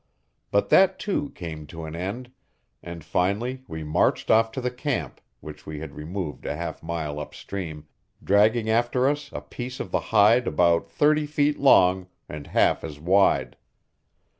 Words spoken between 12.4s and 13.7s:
half as wide.